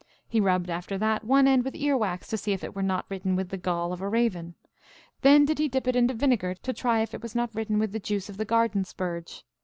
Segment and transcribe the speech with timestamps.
[0.27, 3.05] He rubbed, after that, one end with ear wax, to see if it were not
[3.07, 4.55] written with the gall of a raven.
[5.21, 7.91] Then did he dip it into vinegar, to try if it was not written with
[7.91, 9.43] the juice of the garden spurge.